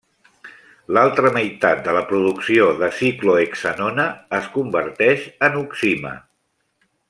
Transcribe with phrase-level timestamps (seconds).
[0.97, 4.07] L'altra meitat de la producció de ciclohexanona
[4.41, 6.17] es converteix en oxima.